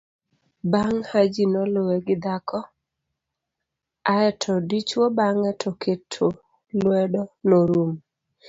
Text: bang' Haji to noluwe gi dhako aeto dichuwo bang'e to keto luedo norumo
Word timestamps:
bang' 0.71 1.03
Haji 1.09 1.43
to 1.45 1.51
noluwe 1.53 1.95
gi 2.05 2.15
dhako 2.23 2.59
aeto 4.13 4.53
dichuwo 4.69 5.05
bang'e 5.17 5.51
to 5.61 5.69
keto 5.81 6.27
luedo 6.81 7.21
norumo 7.47 7.97